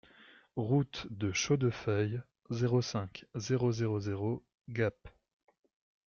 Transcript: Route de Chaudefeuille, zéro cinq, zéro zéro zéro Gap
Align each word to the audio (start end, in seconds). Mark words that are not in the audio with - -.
Route 0.55 1.05
de 1.11 1.31
Chaudefeuille, 1.31 2.23
zéro 2.49 2.81
cinq, 2.81 3.25
zéro 3.35 3.71
zéro 3.71 3.99
zéro 3.99 4.43
Gap 4.67 4.95